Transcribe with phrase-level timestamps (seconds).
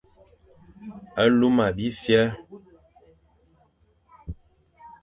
[1.39, 2.29] Luma bifer,